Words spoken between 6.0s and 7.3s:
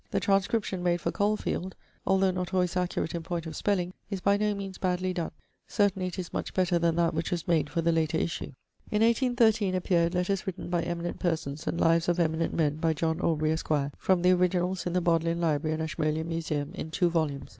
it is much better than that which